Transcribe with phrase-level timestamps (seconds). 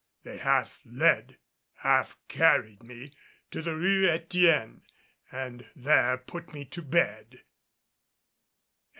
[0.23, 1.37] They half led,
[1.75, 3.13] half carried me,
[3.51, 4.81] to the Rue Etienne
[5.31, 7.41] and there put me to bed.